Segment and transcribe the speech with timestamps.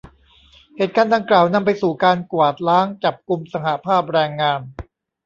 [0.77, 4.59] เหตุการณ์ดังกล่าว นำไปสู่การกวาดล้างจับกุมสหภาพแรงงาน